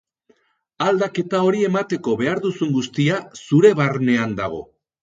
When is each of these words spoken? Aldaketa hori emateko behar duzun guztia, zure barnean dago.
Aldaketa 0.85 1.41
hori 1.49 1.61
emateko 1.67 2.17
behar 2.25 2.43
duzun 2.49 2.75
guztia, 2.79 3.21
zure 3.45 3.77
barnean 3.83 4.37
dago. 4.43 4.69